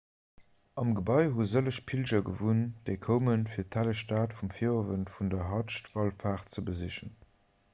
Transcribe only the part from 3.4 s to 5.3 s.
fir d'helleg stad um virowend